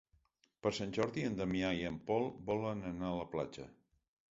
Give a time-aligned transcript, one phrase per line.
[0.63, 3.71] Per Sant Jordi en Damià i en Pol volen anar a la platja.